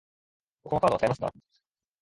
[0.63, 1.33] ここはカード使えますか？